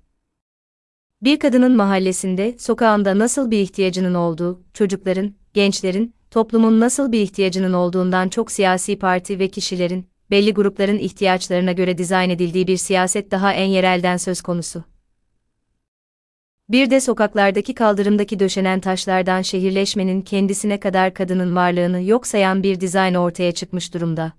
Bir 1.23 1.39
kadının 1.39 1.77
mahallesinde, 1.77 2.59
sokağında 2.59 3.19
nasıl 3.19 3.51
bir 3.51 3.59
ihtiyacının 3.59 4.15
olduğu, 4.15 4.63
çocukların, 4.75 5.35
gençlerin, 5.55 6.15
toplumun 6.31 6.81
nasıl 6.81 7.13
bir 7.13 7.21
ihtiyacının 7.21 7.73
olduğundan 7.73 8.29
çok 8.29 8.51
siyasi 8.51 8.99
parti 8.99 9.39
ve 9.39 9.49
kişilerin, 9.49 10.10
belli 10.31 10.55
grupların 10.55 10.99
ihtiyaçlarına 10.99 11.73
göre 11.73 11.99
dizayn 11.99 12.31
edildiği 12.31 12.67
bir 12.67 12.77
siyaset 12.77 13.31
daha 13.31 13.53
en 13.53 13.67
yerelden 13.67 14.17
söz 14.17 14.43
konusu. 14.43 14.85
Bir 16.69 16.91
de 16.91 17.01
sokaklardaki 17.01 17.75
kaldırımdaki 17.75 18.41
döşenen 18.41 18.81
taşlardan 18.81 19.43
şehirleşmenin 19.43 20.23
kendisine 20.23 20.81
kadar 20.81 21.15
kadının 21.15 21.57
varlığını 21.57 22.03
yok 22.03 22.27
sayan 22.27 22.63
bir 22.63 22.81
dizayn 22.81 23.15
ortaya 23.15 23.53
çıkmış 23.53 23.95
durumda. 23.95 24.33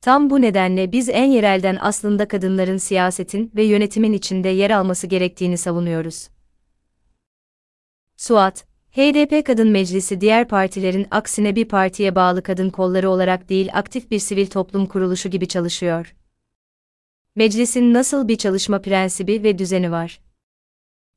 Tam 0.00 0.30
bu 0.30 0.42
nedenle 0.42 0.92
biz 0.92 1.08
en 1.08 1.24
yerelden 1.24 1.78
aslında 1.80 2.28
kadınların 2.28 2.76
siyasetin 2.76 3.52
ve 3.56 3.64
yönetimin 3.64 4.12
içinde 4.12 4.48
yer 4.48 4.70
alması 4.70 5.06
gerektiğini 5.06 5.58
savunuyoruz. 5.58 6.28
Suat, 8.16 8.66
HDP 8.96 9.46
Kadın 9.46 9.68
Meclisi 9.68 10.20
diğer 10.20 10.48
partilerin 10.48 11.06
aksine 11.10 11.56
bir 11.56 11.64
partiye 11.64 12.14
bağlı 12.14 12.42
kadın 12.42 12.70
kolları 12.70 13.10
olarak 13.10 13.48
değil 13.48 13.68
aktif 13.72 14.10
bir 14.10 14.18
sivil 14.18 14.46
toplum 14.46 14.86
kuruluşu 14.86 15.28
gibi 15.28 15.48
çalışıyor. 15.48 16.14
Meclisin 17.34 17.94
nasıl 17.94 18.28
bir 18.28 18.36
çalışma 18.36 18.82
prensibi 18.82 19.42
ve 19.42 19.58
düzeni 19.58 19.90
var? 19.90 20.20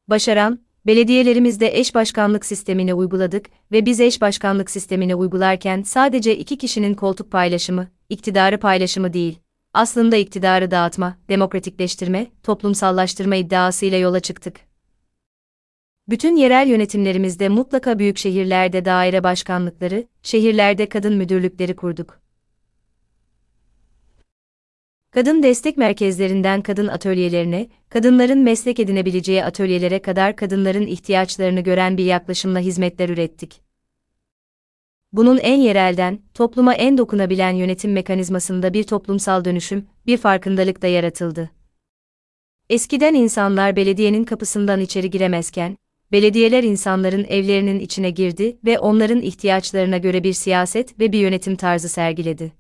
Başaran, 0.07 0.59
belediyelerimizde 0.86 1.79
eş 1.79 1.95
başkanlık 1.95 2.45
sistemini 2.45 2.93
uyguladık 2.93 3.45
ve 3.71 3.86
biz 3.86 4.00
eş 4.00 4.21
başkanlık 4.21 4.71
sistemini 4.71 5.15
uygularken 5.15 5.81
sadece 5.81 6.38
iki 6.38 6.57
kişinin 6.57 6.93
koltuk 6.93 7.31
paylaşımı, 7.31 7.88
iktidarı 8.09 8.59
paylaşımı 8.59 9.13
değil, 9.13 9.39
aslında 9.74 10.15
iktidarı 10.15 10.71
dağıtma, 10.71 11.17
demokratikleştirme, 11.29 12.27
toplumsallaştırma 12.43 13.36
iddiasıyla 13.36 13.98
yola 13.98 14.19
çıktık. 14.19 14.69
Bütün 16.10 16.36
yerel 16.36 16.68
yönetimlerimizde 16.68 17.50
mutlaka 17.50 18.00
büyük 18.00 18.18
şehirlerde 18.18 18.86
daire 18.86 19.24
başkanlıkları, 19.24 20.08
şehirlerde 20.24 20.89
kadın 20.89 21.13
müdürlükleri 21.13 21.75
kurduk. 21.75 22.20
Kadın 25.12 25.44
destek 25.44 25.78
merkezlerinden 25.78 26.62
kadın 26.62 26.88
atölyelerine, 26.88 27.70
kadınların 27.89 28.39
meslek 28.39 28.80
edinebileceği 28.80 29.44
atölyelere 29.44 30.01
kadar 30.01 30.36
kadınların 30.36 30.88
ihtiyaçlarını 30.88 31.62
gören 31.62 31.98
bir 31.98 32.06
yaklaşımla 32.06 32.60
hizmetler 32.60 33.10
ürettik. 33.10 33.62
Bunun 35.13 35.38
en 35.38 35.58
yerelden, 35.58 36.20
topluma 36.34 36.74
en 36.74 36.98
dokunabilen 36.98 37.51
yönetim 37.51 37.92
mekanizmasında 37.92 38.74
bir 38.74 38.84
toplumsal 38.84 39.46
dönüşüm, 39.46 39.86
bir 40.06 40.18
farkındalık 40.18 40.82
da 40.82 40.88
yaratıldı. 40.88 41.50
Eskiden 42.70 43.13
insanlar 43.13 43.75
belediyenin 43.75 44.24
kapısından 44.24 44.80
içeri 44.80 45.10
giremezken, 45.10 45.78
belediyeler 46.12 46.63
insanların 46.63 47.24
evlerinin 47.24 47.80
içine 47.80 48.10
girdi 48.10 48.58
ve 48.66 48.80
onların 48.80 49.22
ihtiyaçlarına 49.22 49.98
göre 49.98 50.24
bir 50.24 50.34
siyaset 50.34 51.00
ve 51.00 51.12
bir 51.12 51.20
yönetim 51.20 51.56
tarzı 51.56 51.89
sergiledi. 51.89 52.51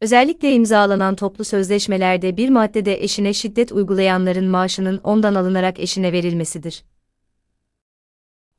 Özellikle 0.00 0.52
imzalanan 0.52 1.16
toplu 1.16 1.44
sözleşmelerde 1.44 2.36
bir 2.36 2.48
maddede 2.48 3.02
eşine 3.02 3.32
şiddet 3.32 3.72
uygulayanların 3.72 4.46
maaşının 4.46 5.00
ondan 5.04 5.34
alınarak 5.34 5.80
eşine 5.80 6.12
verilmesidir. 6.12 6.84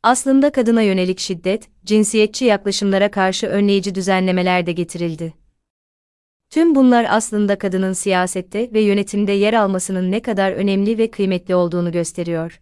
Aslında 0.03 0.51
kadına 0.51 0.81
yönelik 0.81 1.19
şiddet, 1.19 1.69
cinsiyetçi 1.85 2.45
yaklaşımlara 2.45 3.11
karşı 3.11 3.47
önleyici 3.47 3.95
düzenlemeler 3.95 4.65
de 4.65 4.71
getirildi. 4.71 5.33
Tüm 6.49 6.75
bunlar 6.75 7.07
aslında 7.09 7.57
kadının 7.57 7.93
siyasette 7.93 8.73
ve 8.73 8.81
yönetimde 8.81 9.31
yer 9.31 9.53
almasının 9.53 10.11
ne 10.11 10.21
kadar 10.21 10.51
önemli 10.51 10.97
ve 10.97 11.11
kıymetli 11.11 11.55
olduğunu 11.55 11.91
gösteriyor. 11.91 12.61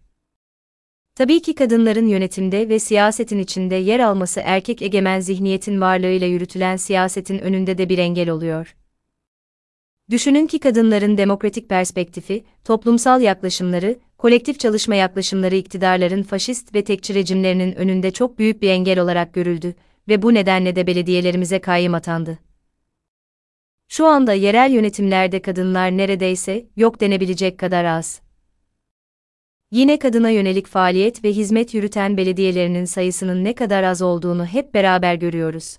Tabii 1.15 1.41
ki 1.41 1.55
kadınların 1.55 2.07
yönetimde 2.07 2.69
ve 2.69 2.79
siyasetin 2.79 3.39
içinde 3.39 3.75
yer 3.75 3.99
alması 3.99 4.41
erkek 4.43 4.81
egemen 4.81 5.19
zihniyetin 5.19 5.81
varlığıyla 5.81 6.27
yürütülen 6.27 6.75
siyasetin 6.75 7.39
önünde 7.39 7.77
de 7.77 7.89
bir 7.89 7.97
engel 7.97 8.29
oluyor. 8.29 8.75
Düşünün 10.09 10.47
ki 10.47 10.59
kadınların 10.59 11.17
demokratik 11.17 11.69
perspektifi, 11.69 12.43
toplumsal 12.63 13.21
yaklaşımları, 13.21 13.99
kolektif 14.17 14.59
çalışma 14.59 14.95
yaklaşımları 14.95 15.55
iktidarların 15.55 16.23
faşist 16.23 16.75
ve 16.75 16.83
tekçi 16.83 17.13
rejimlerinin 17.15 17.75
önünde 17.75 18.11
çok 18.11 18.39
büyük 18.39 18.61
bir 18.61 18.69
engel 18.69 18.99
olarak 18.99 19.33
görüldü 19.33 19.75
ve 20.07 20.21
bu 20.21 20.33
nedenle 20.33 20.75
de 20.75 20.87
belediyelerimize 20.87 21.59
kayyım 21.59 21.93
atandı. 21.93 22.39
Şu 23.87 24.05
anda 24.05 24.33
yerel 24.33 24.71
yönetimlerde 24.71 25.41
kadınlar 25.41 25.97
neredeyse 25.97 26.65
yok 26.75 26.99
denebilecek 26.99 27.57
kadar 27.57 27.85
az. 27.85 28.22
Yine 29.73 29.99
kadına 29.99 30.29
yönelik 30.29 30.67
faaliyet 30.67 31.23
ve 31.23 31.31
hizmet 31.31 31.73
yürüten 31.73 32.17
belediyelerinin 32.17 32.85
sayısının 32.85 33.43
ne 33.43 33.55
kadar 33.55 33.83
az 33.83 34.01
olduğunu 34.01 34.45
hep 34.45 34.73
beraber 34.73 35.15
görüyoruz. 35.15 35.77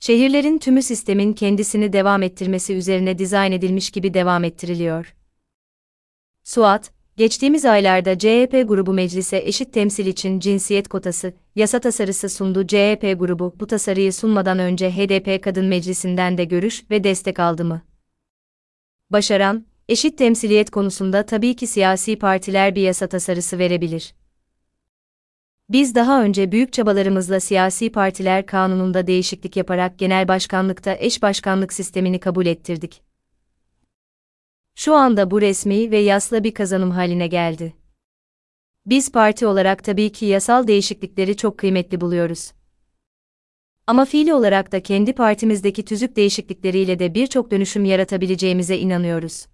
Şehirlerin 0.00 0.58
tümü 0.58 0.82
sistemin 0.82 1.32
kendisini 1.32 1.92
devam 1.92 2.22
ettirmesi 2.22 2.74
üzerine 2.74 3.18
dizayn 3.18 3.52
edilmiş 3.52 3.90
gibi 3.90 4.14
devam 4.14 4.44
ettiriliyor. 4.44 5.14
Suat, 6.44 6.92
geçtiğimiz 7.16 7.64
aylarda 7.64 8.18
CHP 8.18 8.64
grubu 8.68 8.92
meclise 8.92 9.38
eşit 9.38 9.72
temsil 9.72 10.06
için 10.06 10.40
cinsiyet 10.40 10.88
kotası, 10.88 11.34
yasa 11.54 11.80
tasarısı 11.80 12.28
sundu. 12.28 12.66
CHP 12.66 13.16
grubu 13.18 13.54
bu 13.60 13.66
tasarıyı 13.66 14.12
sunmadan 14.12 14.58
önce 14.58 14.90
HDP 14.90 15.42
Kadın 15.42 15.66
Meclisi'nden 15.66 16.38
de 16.38 16.44
görüş 16.44 16.90
ve 16.90 17.04
destek 17.04 17.40
aldı 17.40 17.64
mı? 17.64 17.82
Başaran, 19.10 19.66
eşit 19.88 20.18
temsiliyet 20.18 20.70
konusunda 20.70 21.26
tabii 21.26 21.56
ki 21.56 21.66
siyasi 21.66 22.18
partiler 22.18 22.74
bir 22.74 22.82
yasa 22.82 23.06
tasarısı 23.06 23.58
verebilir. 23.58 24.14
Biz 25.68 25.94
daha 25.94 26.22
önce 26.22 26.52
büyük 26.52 26.72
çabalarımızla 26.72 27.40
siyasi 27.40 27.92
partiler 27.92 28.46
kanununda 28.46 29.06
değişiklik 29.06 29.56
yaparak 29.56 29.98
genel 29.98 30.28
başkanlıkta 30.28 30.96
eş 30.98 31.22
başkanlık 31.22 31.72
sistemini 31.72 32.20
kabul 32.20 32.46
ettirdik. 32.46 33.02
Şu 34.74 34.94
anda 34.94 35.30
bu 35.30 35.40
resmi 35.40 35.90
ve 35.90 35.98
yasla 35.98 36.44
bir 36.44 36.54
kazanım 36.54 36.90
haline 36.90 37.26
geldi. 37.26 37.74
Biz 38.86 39.12
parti 39.12 39.46
olarak 39.46 39.84
tabii 39.84 40.12
ki 40.12 40.26
yasal 40.26 40.66
değişiklikleri 40.66 41.36
çok 41.36 41.58
kıymetli 41.58 42.00
buluyoruz. 42.00 42.52
Ama 43.86 44.04
fiili 44.04 44.34
olarak 44.34 44.72
da 44.72 44.82
kendi 44.82 45.12
partimizdeki 45.12 45.84
tüzük 45.84 46.16
değişiklikleriyle 46.16 46.98
de 46.98 47.14
birçok 47.14 47.50
dönüşüm 47.50 47.84
yaratabileceğimize 47.84 48.78
inanıyoruz. 48.78 49.46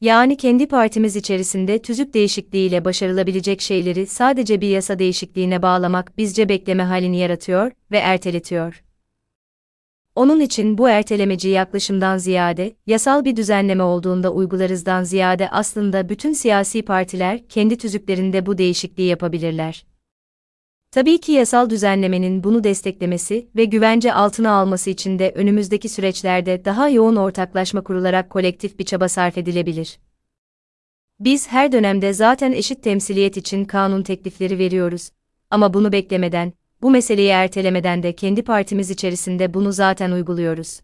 Yani 0.00 0.36
kendi 0.36 0.66
partimiz 0.66 1.16
içerisinde 1.16 1.82
tüzük 1.82 2.14
değişikliğiyle 2.14 2.84
başarılabilecek 2.84 3.60
şeyleri 3.60 4.06
sadece 4.06 4.60
bir 4.60 4.68
yasa 4.68 4.98
değişikliğine 4.98 5.62
bağlamak 5.62 6.18
bizce 6.18 6.48
bekleme 6.48 6.82
halini 6.82 7.18
yaratıyor 7.18 7.72
ve 7.90 7.98
erteletiyor. 7.98 8.84
Onun 10.14 10.40
için 10.40 10.78
bu 10.78 10.88
ertelemeci 10.88 11.48
yaklaşımdan 11.48 12.18
ziyade, 12.18 12.76
yasal 12.86 13.24
bir 13.24 13.36
düzenleme 13.36 13.82
olduğunda 13.82 14.32
uygularızdan 14.32 15.04
ziyade 15.04 15.50
aslında 15.50 16.08
bütün 16.08 16.32
siyasi 16.32 16.82
partiler 16.82 17.48
kendi 17.48 17.78
tüzüklerinde 17.78 18.46
bu 18.46 18.58
değişikliği 18.58 19.08
yapabilirler. 19.08 19.86
Tabii 20.90 21.20
ki 21.20 21.32
yasal 21.32 21.70
düzenlemenin 21.70 22.44
bunu 22.44 22.64
desteklemesi 22.64 23.48
ve 23.56 23.64
güvence 23.64 24.12
altına 24.12 24.50
alması 24.50 24.90
için 24.90 25.18
de 25.18 25.32
önümüzdeki 25.34 25.88
süreçlerde 25.88 26.64
daha 26.64 26.88
yoğun 26.88 27.16
ortaklaşma 27.16 27.84
kurularak 27.84 28.30
kolektif 28.30 28.78
bir 28.78 28.84
çaba 28.84 29.08
sarf 29.08 29.38
edilebilir. 29.38 29.98
Biz 31.20 31.48
her 31.48 31.72
dönemde 31.72 32.12
zaten 32.12 32.52
eşit 32.52 32.82
temsiliyet 32.82 33.36
için 33.36 33.64
kanun 33.64 34.02
teklifleri 34.02 34.58
veriyoruz. 34.58 35.10
Ama 35.50 35.74
bunu 35.74 35.92
beklemeden, 35.92 36.52
bu 36.82 36.90
meseleyi 36.90 37.28
ertelemeden 37.28 38.02
de 38.02 38.12
kendi 38.12 38.42
partimiz 38.42 38.90
içerisinde 38.90 39.54
bunu 39.54 39.72
zaten 39.72 40.10
uyguluyoruz. 40.10 40.80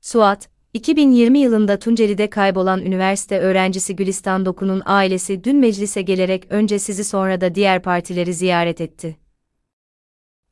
Suat, 0.00 0.50
2020 0.74 1.38
yılında 1.38 1.78
Tunceli'de 1.78 2.30
kaybolan 2.30 2.80
üniversite 2.80 3.38
öğrencisi 3.38 3.96
Gülistan 3.96 4.46
Doku'nun 4.46 4.82
ailesi 4.84 5.44
dün 5.44 5.56
meclise 5.56 6.02
gelerek 6.02 6.46
önce 6.50 6.78
sizi 6.78 7.04
sonra 7.04 7.40
da 7.40 7.54
diğer 7.54 7.82
partileri 7.82 8.34
ziyaret 8.34 8.80
etti. 8.80 9.16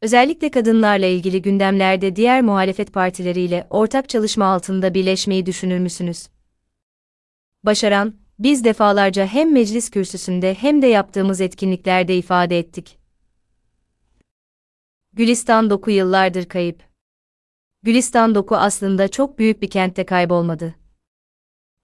Özellikle 0.02 0.50
kadınlarla 0.50 1.06
ilgili 1.06 1.42
gündemlerde 1.42 2.16
diğer 2.16 2.42
muhalefet 2.42 2.92
partileriyle 2.92 3.66
ortak 3.70 4.08
çalışma 4.08 4.44
altında 4.44 4.94
birleşmeyi 4.94 5.46
düşünür 5.46 5.78
müsünüz? 5.78 6.28
Başaran, 7.64 8.14
biz 8.38 8.64
defalarca 8.64 9.26
hem 9.26 9.52
meclis 9.52 9.90
kürsüsünde 9.90 10.54
hem 10.54 10.82
de 10.82 10.86
yaptığımız 10.86 11.40
etkinliklerde 11.40 12.16
ifade 12.16 12.58
ettik. 12.58 12.98
Gülistan 15.12 15.70
Doku 15.70 15.90
yıllardır 15.90 16.44
kayıp. 16.44 16.89
Gülistan 17.82 18.34
Doku 18.34 18.56
aslında 18.56 19.08
çok 19.08 19.38
büyük 19.38 19.62
bir 19.62 19.70
kentte 19.70 20.06
kaybolmadı. 20.06 20.74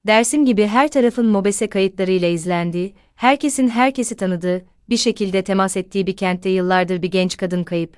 Dersim 0.06 0.44
gibi 0.44 0.66
her 0.66 0.90
tarafın 0.90 1.26
mobese 1.26 1.68
kayıtlarıyla 1.68 2.28
izlendiği, 2.28 2.94
herkesin 3.14 3.68
herkesi 3.68 4.16
tanıdığı, 4.16 4.64
bir 4.88 4.96
şekilde 4.96 5.44
temas 5.44 5.76
ettiği 5.76 6.06
bir 6.06 6.16
kentte 6.16 6.48
yıllardır 6.48 7.02
bir 7.02 7.10
genç 7.10 7.36
kadın 7.36 7.64
kayıp. 7.64 7.96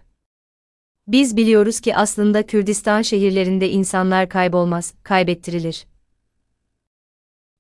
Biz 1.07 1.37
biliyoruz 1.37 1.81
ki 1.81 1.97
aslında 1.97 2.47
Kürdistan 2.47 3.03
şehirlerinde 3.03 3.71
insanlar 3.71 4.29
kaybolmaz, 4.29 4.95
kaybettirilir. 5.03 5.87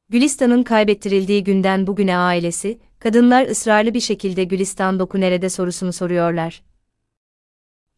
Gülistan'ın 0.08 0.62
kaybettirildiği 0.62 1.44
günden 1.44 1.86
bugüne 1.86 2.16
ailesi, 2.16 2.78
kadınlar 2.98 3.46
ısrarlı 3.46 3.94
bir 3.94 4.00
şekilde 4.00 4.44
Gülistan 4.44 4.98
Doku 4.98 5.20
nerede 5.20 5.48
sorusunu 5.48 5.92
soruyorlar. 5.92 6.67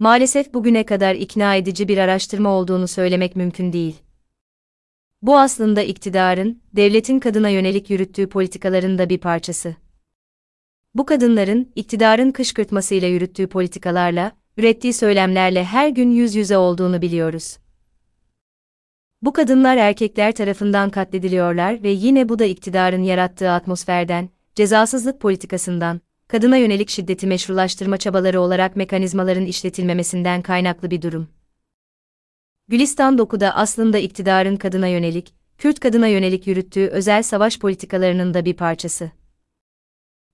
Maalesef 0.01 0.55
bugüne 0.55 0.87
kadar 0.87 1.15
ikna 1.15 1.55
edici 1.55 1.89
bir 1.89 1.99
araştırma 1.99 2.49
olduğunu 2.49 2.89
söylemek 2.89 3.37
mümkün 3.37 3.73
değil. 3.73 3.97
Bu 5.23 5.39
aslında 5.39 5.83
iktidarın, 5.83 6.63
devletin 6.73 7.19
kadına 7.19 7.49
yönelik 7.49 7.91
yürüttüğü 7.91 8.29
politikaların 8.29 8.99
da 8.99 9.09
bir 9.09 9.19
parçası. 9.19 9.77
Bu 10.95 11.07
kadınların, 11.07 11.73
iktidarın 11.77 12.31
kışkırtmasıyla 12.31 13.09
yürüttüğü 13.09 13.47
politikalarla, 13.47 14.33
ürettiği 14.57 14.93
söylemlerle 14.93 15.65
her 15.65 15.89
gün 15.89 16.11
yüz 16.11 16.35
yüze 16.35 16.57
olduğunu 16.57 17.03
biliyoruz. 17.03 17.57
Bu 19.23 19.33
kadınlar 19.33 19.77
erkekler 19.77 20.33
tarafından 20.33 20.91
katlediliyorlar 20.91 21.83
ve 21.83 21.91
yine 21.91 22.29
bu 22.29 22.39
da 22.39 22.45
iktidarın 22.45 23.03
yarattığı 23.03 23.51
atmosferden, 23.51 24.29
cezasızlık 24.55 25.21
politikasından, 25.21 26.01
kadına 26.31 26.57
yönelik 26.57 26.91
şiddeti 26.91 27.27
meşrulaştırma 27.27 27.97
çabaları 27.97 28.41
olarak 28.41 28.77
mekanizmaların 28.77 29.45
işletilmemesinden 29.45 30.43
kaynaklı 30.43 30.91
bir 30.91 31.03
durum. 31.03 31.29
Gülistan 32.69 33.19
Doku'da 33.19 33.57
aslında 33.57 33.99
iktidarın 33.99 34.57
kadına 34.57 34.87
yönelik, 34.87 35.35
Kürt 35.59 35.81
kadına 35.81 36.07
yönelik 36.07 36.47
yürüttüğü 36.47 36.87
özel 36.87 37.23
savaş 37.23 37.59
politikalarının 37.59 38.35
da 38.35 38.45
bir 38.45 38.55
parçası. 38.55 39.11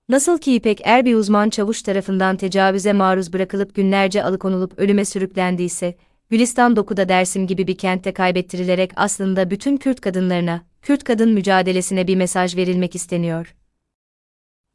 Nasıl 0.09 0.37
ki 0.37 0.55
İpek 0.55 0.81
Er 0.83 1.05
bir 1.05 1.15
uzman 1.15 1.49
çavuş 1.49 1.81
tarafından 1.81 2.37
tecavüze 2.37 2.93
maruz 2.93 3.33
bırakılıp 3.33 3.75
günlerce 3.75 4.23
alıkonulup 4.23 4.79
ölüme 4.79 5.05
sürüklendiyse, 5.05 5.95
Gülistan 6.29 6.75
Doku'da 6.75 7.09
Dersim 7.09 7.47
gibi 7.47 7.67
bir 7.67 7.77
kentte 7.77 8.13
kaybettirilerek 8.13 8.91
aslında 8.95 9.51
bütün 9.51 9.77
Kürt 9.77 10.01
kadınlarına, 10.01 10.61
Kürt 10.81 11.03
kadın 11.03 11.29
mücadelesine 11.33 12.07
bir 12.07 12.15
mesaj 12.15 12.55
verilmek 12.55 12.95
isteniyor. 12.95 13.55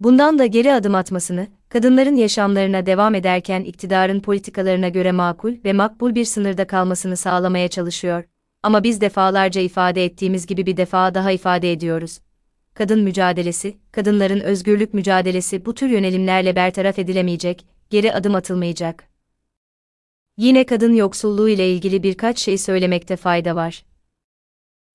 Bundan 0.02 0.38
da 0.38 0.46
geri 0.46 0.72
adım 0.72 0.94
atmasını, 0.94 1.46
kadınların 1.68 2.16
yaşamlarına 2.16 2.86
devam 2.86 3.14
ederken 3.14 3.62
iktidarın 3.64 4.20
politikalarına 4.20 4.88
göre 4.88 5.12
makul 5.12 5.54
ve 5.64 5.72
makbul 5.72 6.14
bir 6.14 6.24
sınırda 6.24 6.66
kalmasını 6.66 7.16
sağlamaya 7.16 7.68
çalışıyor. 7.68 8.24
Ama 8.62 8.84
biz 8.84 9.00
defalarca 9.00 9.60
ifade 9.60 10.04
ettiğimiz 10.04 10.46
gibi 10.46 10.66
bir 10.66 10.76
defa 10.76 11.14
daha 11.14 11.32
ifade 11.32 11.72
ediyoruz. 11.72 12.20
Kadın 12.74 13.00
mücadelesi, 13.00 13.76
kadınların 13.92 14.40
özgürlük 14.40 14.94
mücadelesi 14.94 15.64
bu 15.64 15.74
tür 15.74 15.88
yönelimlerle 15.88 16.56
bertaraf 16.56 16.98
edilemeyecek, 16.98 17.66
geri 17.90 18.12
adım 18.12 18.34
atılmayacak. 18.34 19.04
Yine 20.36 20.66
kadın 20.66 20.94
yoksulluğu 20.94 21.48
ile 21.48 21.72
ilgili 21.72 22.02
birkaç 22.02 22.38
şey 22.38 22.58
söylemekte 22.58 23.16
fayda 23.16 23.56
var. 23.56 23.84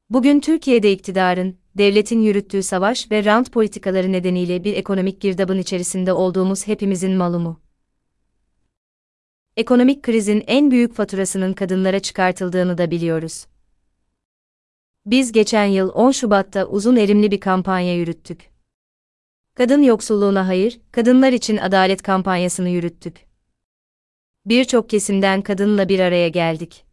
Bugün 0.09 0.39
Türkiye'de 0.39 0.91
iktidarın, 0.91 1.57
devletin 1.77 2.21
yürüttüğü 2.21 2.63
savaş 2.63 3.11
ve 3.11 3.25
rant 3.25 3.51
politikaları 3.51 4.11
nedeniyle 4.11 4.63
bir 4.63 4.73
ekonomik 4.73 5.21
girdabın 5.21 5.57
içerisinde 5.57 6.13
olduğumuz 6.13 6.67
hepimizin 6.67 7.11
malumu. 7.11 7.61
Ekonomik 9.57 10.03
krizin 10.03 10.43
en 10.47 10.71
büyük 10.71 10.93
faturasının 10.93 11.53
kadınlara 11.53 11.99
çıkartıldığını 11.99 12.77
da 12.77 12.91
biliyoruz. 12.91 13.45
Biz 15.05 15.31
geçen 15.31 15.65
yıl 15.65 15.89
10 15.89 16.11
Şubat'ta 16.11 16.65
uzun 16.65 16.95
erimli 16.95 17.31
bir 17.31 17.39
kampanya 17.39 17.95
yürüttük. 17.95 18.49
Kadın 19.55 19.81
yoksulluğuna 19.81 20.47
hayır, 20.47 20.79
kadınlar 20.91 21.33
için 21.33 21.57
adalet 21.57 22.01
kampanyasını 22.01 22.69
yürüttük. 22.69 23.27
Birçok 24.45 24.89
kesimden 24.89 25.41
kadınla 25.41 25.89
bir 25.89 25.99
araya 25.99 26.29
geldik. 26.29 26.86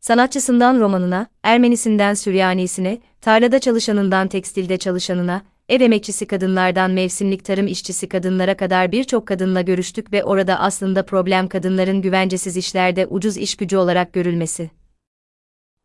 Sanatçısından 0.00 0.80
romanına, 0.80 1.26
Ermenisinden 1.42 2.14
Süryanisine, 2.14 2.98
tarlada 3.20 3.58
çalışanından 3.58 4.28
tekstilde 4.28 4.76
çalışanına, 4.76 5.42
ev 5.68 5.80
emekçisi 5.80 6.26
kadınlardan 6.26 6.90
mevsimlik 6.90 7.44
tarım 7.44 7.66
işçisi 7.66 8.08
kadınlara 8.08 8.56
kadar 8.56 8.92
birçok 8.92 9.26
kadınla 9.26 9.60
görüştük 9.60 10.12
ve 10.12 10.24
orada 10.24 10.60
aslında 10.60 11.06
problem 11.06 11.48
kadınların 11.48 12.02
güvencesiz 12.02 12.56
işlerde 12.56 13.06
ucuz 13.06 13.36
iş 13.36 13.56
gücü 13.56 13.76
olarak 13.76 14.12
görülmesi. 14.12 14.70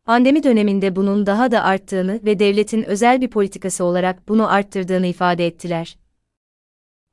Pandemi 0.04 0.42
döneminde 0.42 0.96
bunun 0.96 1.26
daha 1.26 1.50
da 1.50 1.62
arttığını 1.62 2.20
ve 2.24 2.38
devletin 2.38 2.82
özel 2.82 3.20
bir 3.20 3.28
politikası 3.28 3.84
olarak 3.84 4.28
bunu 4.28 4.52
arttırdığını 4.52 5.06
ifade 5.06 5.46
ettiler. 5.46 5.96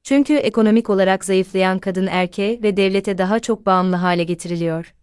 Çünkü 0.03 0.33
ekonomik 0.33 0.89
olarak 0.89 1.25
zayıflayan 1.25 1.79
kadın 1.79 2.07
erkeğe 2.07 2.63
ve 2.63 2.77
devlete 2.77 3.17
daha 3.17 3.39
çok 3.39 3.65
bağımlı 3.65 3.95
hale 3.95 4.23
getiriliyor. 4.23 4.93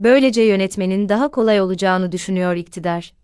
Böylece 0.00 0.42
yönetmenin 0.42 1.08
daha 1.08 1.30
kolay 1.30 1.60
olacağını 1.60 2.12
düşünüyor 2.12 2.56
iktidar. 2.56 3.14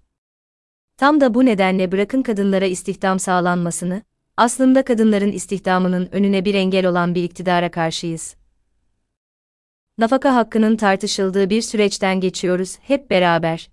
Tam 0.97 1.21
da 1.21 1.35
bu 1.35 1.47
nedenle 1.47 1.93
bırakın 1.93 2.23
kadınlara 2.23 2.65
istihdam 2.65 3.19
sağlanmasını, 3.19 4.03
aslında 4.37 4.85
kadınların 4.85 5.33
istihdamının 5.33 6.09
önüne 6.13 6.45
bir 6.45 6.55
engel 6.55 6.87
olan 6.87 7.15
bir 7.15 7.25
iktidara 7.25 7.71
karşıyız. 7.71 8.37
Nafaka 9.99 10.35
hakkının 10.35 10.77
tartışıldığı 10.77 11.51
bir 11.51 11.63
süreçten 11.63 12.21
geçiyoruz 12.21 12.79
hep 12.83 13.11
beraber. 13.11 13.71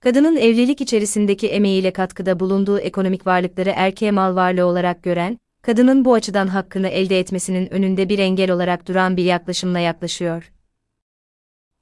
Kadının 0.00 0.36
evlilik 0.36 0.80
içerisindeki 0.80 1.48
emeğiyle 1.48 1.92
katkıda 1.92 2.40
bulunduğu 2.40 2.78
ekonomik 2.78 3.26
varlıkları 3.26 3.72
erkeğe 3.76 4.10
mal 4.10 4.36
varlığı 4.36 4.66
olarak 4.66 5.02
gören, 5.02 5.38
kadının 5.62 6.04
bu 6.04 6.14
açıdan 6.14 6.46
hakkını 6.46 6.88
elde 6.88 7.18
etmesinin 7.18 7.72
önünde 7.72 8.08
bir 8.08 8.18
engel 8.18 8.50
olarak 8.50 8.88
duran 8.88 9.16
bir 9.16 9.24
yaklaşımla 9.24 9.78
yaklaşıyor. 9.78 10.53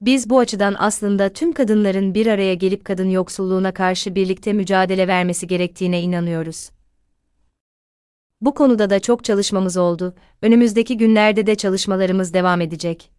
Biz 0.03 0.31
bu 0.31 0.39
açıdan 0.39 0.77
aslında 0.79 1.29
tüm 1.29 1.53
kadınların 1.53 2.15
bir 2.15 2.27
araya 2.27 2.55
gelip 2.55 2.85
kadın 2.85 3.11
yoksulluğuna 3.11 3.75
karşı 3.75 4.15
birlikte 4.15 4.53
mücadele 4.53 5.09
vermesi 5.09 5.47
gerektiğine 5.47 6.01
inanıyoruz. 6.01 6.71
Bu 8.41 8.55
konuda 8.55 8.91
da 8.91 9.01
çok 9.01 9.25
çalışmamız 9.25 9.77
oldu, 9.77 10.15
önümüzdeki 10.43 10.97
günlerde 10.97 11.47
de 11.47 11.55
çalışmalarımız 11.55 12.35
devam 12.35 12.61
edecek. 12.61 13.11